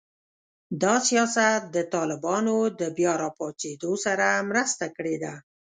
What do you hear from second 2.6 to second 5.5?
د بیا راپاڅېدو سره مرسته کړې ده